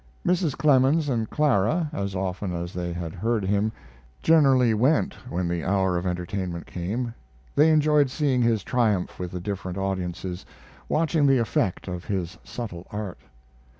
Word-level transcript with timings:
Mrs. 0.25 0.57
Clemens 0.57 1.09
and 1.09 1.29
Clara, 1.29 1.91
as 1.93 2.15
often 2.15 2.55
as 2.55 2.73
they 2.73 2.91
had 2.91 3.13
heard 3.13 3.45
him, 3.45 3.71
generally 4.23 4.73
went 4.73 5.13
when 5.29 5.47
the 5.47 5.63
hour 5.63 5.95
of 5.95 6.07
entertainment 6.07 6.65
came: 6.65 7.13
They 7.55 7.69
enjoyed 7.69 8.09
seeing 8.09 8.41
his 8.41 8.63
triumph 8.63 9.19
with 9.19 9.29
the 9.29 9.39
different 9.39 9.77
audiences, 9.77 10.43
watching 10.89 11.27
the 11.27 11.37
effect 11.37 11.87
of 11.87 12.05
his 12.05 12.35
subtle 12.43 12.87
art. 12.89 13.19